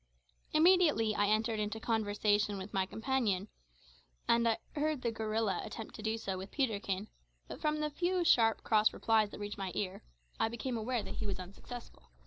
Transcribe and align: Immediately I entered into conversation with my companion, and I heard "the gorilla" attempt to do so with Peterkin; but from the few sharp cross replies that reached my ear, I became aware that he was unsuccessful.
Immediately 0.51 1.13
I 1.13 1.27
entered 1.27 1.59
into 1.59 1.79
conversation 1.79 2.57
with 2.57 2.73
my 2.73 2.87
companion, 2.87 3.49
and 4.27 4.47
I 4.49 4.57
heard 4.75 5.03
"the 5.03 5.11
gorilla" 5.11 5.61
attempt 5.63 5.93
to 5.93 6.01
do 6.01 6.17
so 6.17 6.39
with 6.39 6.49
Peterkin; 6.49 7.07
but 7.47 7.61
from 7.61 7.79
the 7.81 7.91
few 7.91 8.23
sharp 8.23 8.63
cross 8.63 8.93
replies 8.93 9.29
that 9.29 9.39
reached 9.39 9.59
my 9.59 9.71
ear, 9.75 10.01
I 10.39 10.47
became 10.49 10.75
aware 10.75 11.03
that 11.03 11.17
he 11.17 11.27
was 11.27 11.37
unsuccessful. 11.37 12.09